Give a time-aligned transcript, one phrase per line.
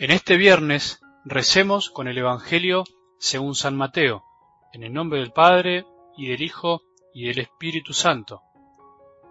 [0.00, 2.84] En este viernes recemos con el Evangelio
[3.18, 4.22] según San Mateo,
[4.72, 5.86] en el nombre del Padre,
[6.16, 6.82] y del Hijo,
[7.12, 8.42] y del Espíritu Santo.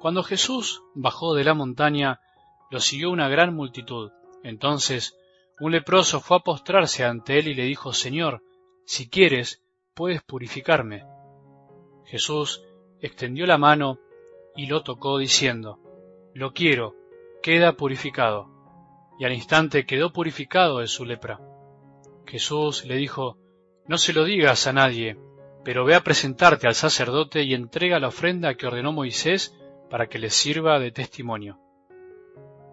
[0.00, 2.20] Cuando Jesús bajó de la montaña,
[2.70, 4.10] lo siguió una gran multitud.
[4.42, 5.16] Entonces
[5.60, 8.42] un leproso fue a postrarse ante él y le dijo, Señor,
[8.84, 9.62] si quieres,
[9.94, 11.06] puedes purificarme.
[12.04, 12.62] Jesús
[13.00, 13.98] extendió la mano
[14.54, 15.80] y lo tocó diciendo,
[16.34, 16.96] Lo quiero,
[17.42, 18.59] queda purificado
[19.20, 21.38] y al instante quedó purificado de su lepra.
[22.26, 23.36] Jesús le dijo,
[23.86, 25.18] No se lo digas a nadie,
[25.62, 29.54] pero ve a presentarte al sacerdote y entrega la ofrenda que ordenó Moisés
[29.90, 31.58] para que les sirva de testimonio.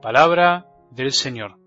[0.02, 1.58] Palabra del Señor.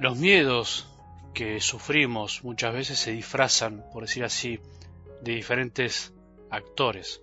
[0.00, 0.95] Los miedos
[1.36, 4.58] que sufrimos muchas veces se disfrazan, por decir así,
[5.20, 6.14] de diferentes
[6.48, 7.22] actores.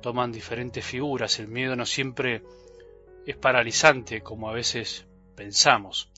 [0.00, 1.38] Toman diferentes figuras.
[1.38, 2.42] El miedo no siempre
[3.26, 6.10] es paralizante como a veces pensamos.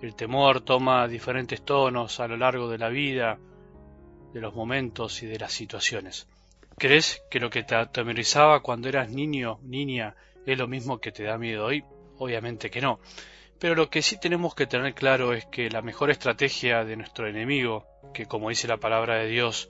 [0.00, 3.36] El temor toma diferentes tonos a lo largo de la vida,
[4.32, 6.28] de los momentos y de las situaciones.
[6.78, 10.14] ¿Crees que lo que te atemorizaba cuando eras niño, niña,
[10.46, 11.82] es lo mismo que te da miedo hoy?
[12.18, 13.00] Obviamente que no.
[13.60, 17.28] Pero lo que sí tenemos que tener claro es que la mejor estrategia de nuestro
[17.28, 19.68] enemigo, que como dice la palabra de Dios,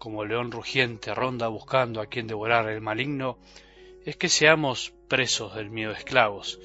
[0.00, 3.38] como león rugiente ronda buscando a quien devorar el maligno,
[4.04, 6.58] es que seamos presos del miedo esclavos,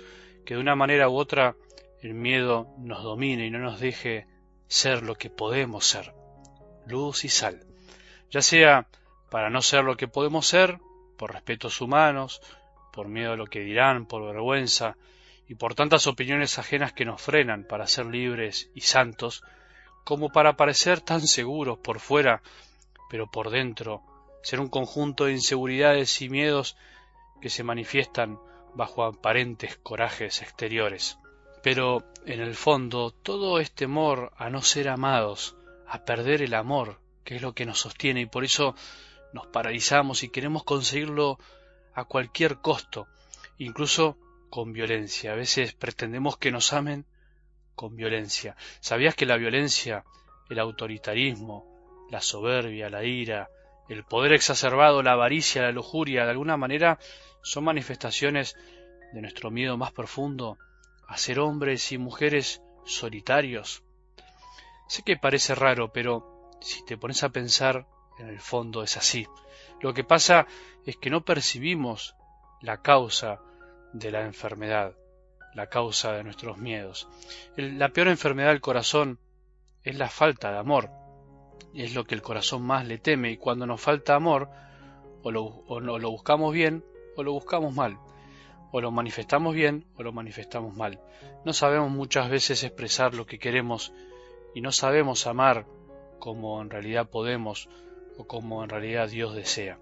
[0.45, 1.55] que de una manera u otra
[2.01, 4.25] el miedo nos domine y no nos deje
[4.67, 6.11] ser lo que podemos ser,
[6.87, 7.63] luz y sal,
[8.31, 8.87] ya sea
[9.29, 10.79] para no ser lo que podemos ser,
[11.17, 12.41] por respetos humanos,
[12.91, 14.97] por miedo a lo que dirán, por vergüenza,
[15.47, 19.43] y por tantas opiniones ajenas que nos frenan para ser libres y santos,
[20.03, 22.41] como para parecer tan seguros por fuera,
[23.09, 24.01] pero por dentro
[24.41, 26.75] ser un conjunto de inseguridades y miedos
[27.41, 28.39] que se manifiestan
[28.73, 31.17] bajo aparentes corajes exteriores.
[31.61, 35.55] Pero en el fondo todo es temor a no ser amados,
[35.87, 38.75] a perder el amor, que es lo que nos sostiene, y por eso
[39.31, 41.39] nos paralizamos y queremos conseguirlo
[41.93, 43.07] a cualquier costo,
[43.57, 44.17] incluso
[44.53, 45.31] con violencia.
[45.31, 47.07] A veces pretendemos que nos amen
[47.73, 48.55] con violencia.
[48.81, 50.03] ¿Sabías que la violencia,
[50.47, 53.49] el autoritarismo, la soberbia, la ira,
[53.89, 56.99] el poder exacerbado, la avaricia, la lujuria, de alguna manera
[57.41, 58.55] son manifestaciones
[59.11, 60.59] de nuestro miedo más profundo
[61.07, 63.83] a ser hombres y mujeres solitarios?
[64.87, 67.87] Sé que parece raro, pero si te pones a pensar,
[68.19, 69.25] en el fondo es así.
[69.81, 70.45] Lo que pasa
[70.85, 72.13] es que no percibimos
[72.61, 73.41] la causa
[73.93, 74.95] de la enfermedad,
[75.53, 77.07] la causa de nuestros miedos.
[77.55, 79.19] la peor enfermedad del corazón
[79.83, 80.89] es la falta de amor.
[81.73, 84.49] Es lo que el corazón más le teme y cuando nos falta amor,
[85.21, 86.83] o lo, o lo buscamos bien
[87.15, 87.97] o lo buscamos mal.
[88.71, 90.99] O lo manifestamos bien o lo manifestamos mal.
[91.45, 93.93] No sabemos muchas veces expresar lo que queremos
[94.55, 95.67] y no sabemos amar
[96.19, 97.69] como en realidad podemos
[98.17, 99.77] o como en realidad Dios desea.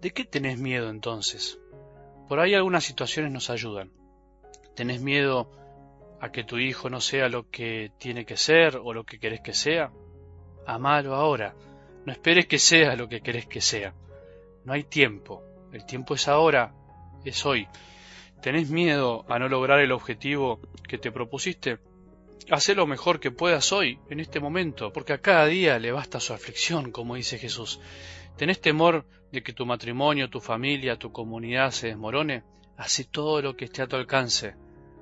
[0.00, 1.58] ¿De qué tenés miedo entonces?
[2.28, 3.90] Por ahí algunas situaciones nos ayudan.
[4.74, 5.50] ¿Tenés miedo
[6.20, 9.40] a que tu hijo no sea lo que tiene que ser o lo que querés
[9.40, 9.92] que sea?
[10.66, 11.54] Amalo ahora.
[12.04, 13.94] No esperes que sea lo que querés que sea.
[14.64, 15.42] No hay tiempo.
[15.72, 16.74] El tiempo es ahora,
[17.24, 17.68] es hoy.
[18.42, 21.78] ¿Tenés miedo a no lograr el objetivo que te propusiste?
[22.50, 26.20] Haz lo mejor que puedas hoy, en este momento, porque a cada día le basta
[26.20, 27.80] su aflicción, como dice Jesús.
[28.36, 32.44] ¿Tenés temor de que tu matrimonio, tu familia, tu comunidad se desmorone?
[32.76, 34.54] Hace todo lo que esté a tu alcance.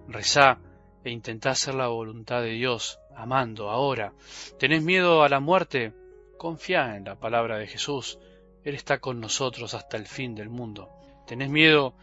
[0.06, 0.60] Rezá
[1.02, 4.12] e intentá hacer la voluntad de Dios, amando ahora.
[4.58, 5.92] ¿Tenés miedo a la muerte?
[6.38, 8.18] Confía en la palabra de Jesús.
[8.62, 10.90] Él está con nosotros hasta el fin del mundo.
[11.26, 11.94] ¿Tenés miedo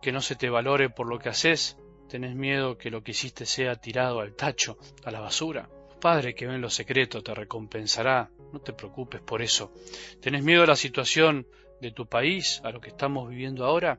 [0.00, 1.76] que no se te valore por lo que haces?
[2.08, 5.68] ¿Tenés miedo que lo que hiciste sea tirado al tacho, a la basura?
[6.06, 9.72] Padre que ve en lo secreto te recompensará no te preocupes por eso.
[10.22, 11.48] ¿Tenés miedo a la situación
[11.80, 13.98] de tu país, a lo que estamos viviendo ahora?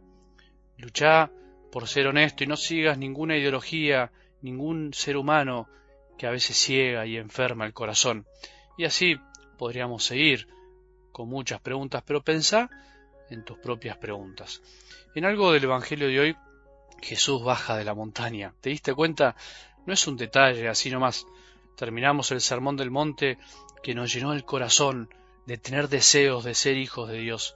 [0.77, 1.30] Luchá
[1.69, 5.68] por ser honesto y no sigas ninguna ideología, ningún ser humano
[6.18, 8.25] que a veces ciega y enferma el corazón.
[8.77, 9.18] Y así
[9.57, 10.48] podríamos seguir
[11.12, 12.69] con muchas preguntas, pero pensá
[13.30, 14.62] en tus propias preguntas.
[15.13, 16.36] En algo del Evangelio de hoy,
[17.01, 18.54] Jesús baja de la montaña.
[18.62, 19.36] ¿Te diste cuenta?
[19.86, 21.25] No es un detalle, así nomás.
[21.78, 23.38] Terminamos el Sermón del Monte
[23.84, 25.14] que nos llenó el corazón
[25.46, 27.56] de tener deseos de ser hijos de Dios.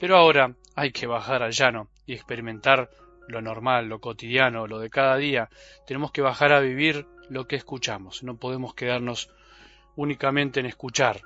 [0.00, 2.90] Pero ahora hay que bajar al llano y experimentar
[3.28, 5.50] lo normal, lo cotidiano, lo de cada día.
[5.86, 8.24] Tenemos que bajar a vivir lo que escuchamos.
[8.24, 9.30] No podemos quedarnos
[9.94, 11.22] únicamente en escuchar.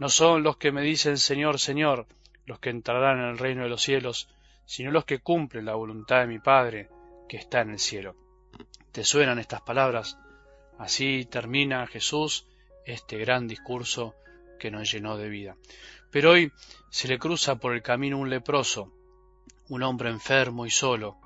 [0.00, 2.08] No son los que me dicen Señor, Señor,
[2.46, 4.28] los que entrarán en el reino de los cielos,
[4.66, 6.88] sino los que cumplen la voluntad de mi Padre
[7.28, 8.16] que está en el cielo.
[8.90, 10.18] ¿Te suenan estas palabras?
[10.78, 12.46] Así termina Jesús
[12.84, 14.14] este gran discurso
[14.58, 15.56] que nos llenó de vida.
[16.10, 16.52] Pero hoy
[16.90, 18.92] se le cruza por el camino un leproso,
[19.68, 21.18] un hombre enfermo y solo.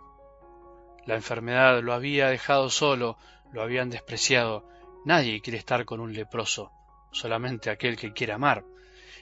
[1.06, 3.17] La enfermedad lo había dejado solo,
[3.53, 4.69] lo habían despreciado.
[5.05, 6.71] Nadie quiere estar con un leproso,
[7.12, 8.65] solamente aquel que quiere amar.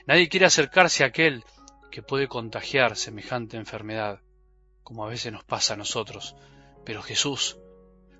[0.05, 1.43] Nadie quiere acercarse a aquel
[1.91, 4.21] que puede contagiar semejante enfermedad,
[4.83, 6.35] como a veces nos pasa a nosotros.
[6.85, 7.57] Pero Jesús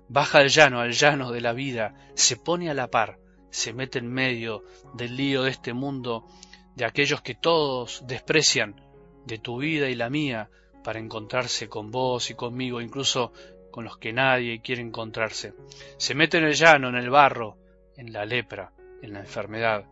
[0.08, 3.18] baja al llano, al llano de la vida, se pone a la par,
[3.50, 4.64] se mete en medio
[4.94, 6.26] del lío de este mundo,
[6.74, 8.80] de aquellos que todos desprecian,
[9.26, 10.50] de tu vida y la mía,
[10.82, 13.32] para encontrarse con vos y conmigo, incluso
[13.70, 15.54] con los que nadie quiere encontrarse.
[15.98, 17.58] Se mete en el llano, en el barro,
[17.96, 18.72] en la lepra,
[19.02, 19.84] en la enfermedad,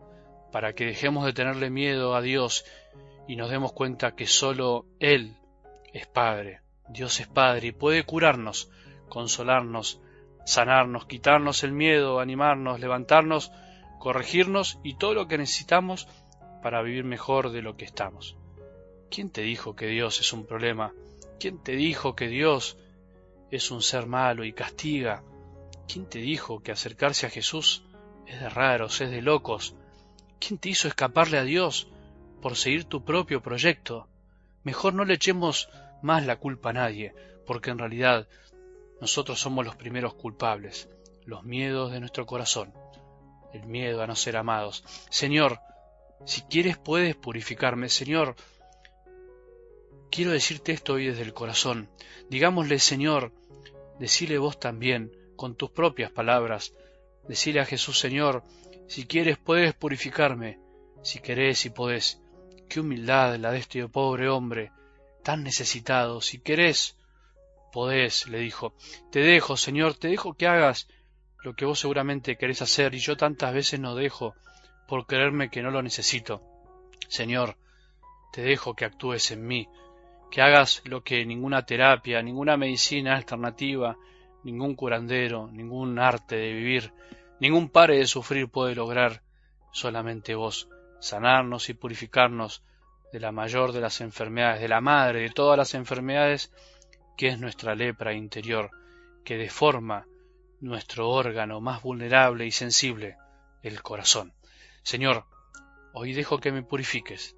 [0.51, 2.65] para que dejemos de tenerle miedo a Dios
[3.27, 5.35] y nos demos cuenta que sólo Él
[5.93, 8.71] es Padre, Dios es Padre y puede curarnos,
[9.09, 10.01] consolarnos,
[10.47, 13.51] sanarnos, quitarnos el miedo, animarnos, levantarnos,
[13.99, 16.07] corregirnos y todo lo que necesitamos
[16.63, 18.37] para vivir mejor de lo que estamos.
[19.11, 20.93] ¿Quién te dijo que Dios es un problema?
[21.37, 22.77] ¿Quién te dijo que Dios
[23.51, 25.21] es un ser malo y castiga?
[25.85, 27.83] ¿Quién te dijo que acercarse a Jesús
[28.25, 29.75] es de raros, es de locos?
[30.39, 31.89] ¿Quién te hizo escaparle a Dios
[32.41, 34.07] por seguir tu propio proyecto?
[34.63, 35.69] Mejor no le echemos
[36.01, 37.13] más la culpa a nadie,
[37.45, 38.27] porque en realidad
[38.99, 40.89] nosotros somos los primeros culpables,
[41.25, 42.73] los miedos de nuestro corazón,
[43.53, 44.83] el miedo a no ser amados.
[45.09, 45.59] Señor,
[46.25, 47.89] si quieres puedes purificarme.
[47.89, 48.35] Señor,
[50.09, 51.89] quiero decirte esto hoy desde el corazón.
[52.29, 53.31] Digámosle, Señor,
[53.99, 56.73] decile vos también, con tus propias palabras,
[57.27, 58.43] decile a Jesús, Señor,
[58.87, 60.59] si quieres puedes purificarme,
[61.03, 62.19] si querés y podés.
[62.67, 64.71] Qué humildad la de este pobre hombre,
[65.23, 66.19] tan necesitado.
[66.19, 66.96] Si querés,
[67.77, 68.73] podés, le dijo.
[69.11, 70.87] Te dejo, Señor, te dejo que hagas
[71.43, 74.33] lo que vos seguramente querés hacer, y yo tantas veces no dejo
[74.87, 76.41] por creerme que no lo necesito.
[77.07, 77.55] Señor,
[78.33, 79.69] te dejo que actúes en mí,
[80.31, 83.95] que hagas lo que ninguna terapia, ninguna medicina alternativa,
[84.43, 86.91] ningún curandero, ningún arte de vivir,
[87.39, 89.21] ningún pare de sufrir puede lograr,
[89.71, 90.67] solamente vos,
[90.99, 92.63] sanarnos y purificarnos
[93.13, 96.51] de la mayor de las enfermedades, de la madre de todas las enfermedades,
[97.17, 98.69] que es nuestra lepra interior,
[99.25, 100.05] que deforma
[100.61, 103.17] nuestro órgano más vulnerable y sensible,
[103.63, 104.33] el corazón.
[104.83, 105.25] Señor,
[105.93, 107.35] hoy dejo que me purifiques,